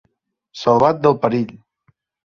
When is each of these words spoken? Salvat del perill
Salvat 0.61 1.05
del 1.05 1.19
perill 1.27 1.57